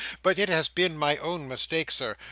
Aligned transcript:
But 0.23 0.39
it 0.39 0.49
has 0.49 0.67
been 0.67 0.97
my 0.97 1.17
own 1.17 1.47
mistake, 1.47 1.91
Sir. 1.91 2.17